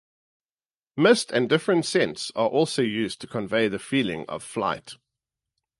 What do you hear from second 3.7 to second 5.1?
feeling of flight.